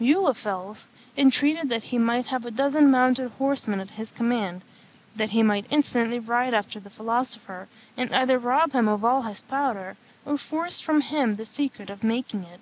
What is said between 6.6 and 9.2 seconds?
the philosopher, and either rob him of